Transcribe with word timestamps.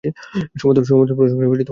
সমস্ত 0.55 0.79
প্রশংসা 0.79 1.33
আল্লাহরই। 1.35 1.65